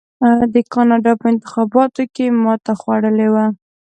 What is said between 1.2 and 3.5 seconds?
په انتخاباتو کې ماته خوړلې وه.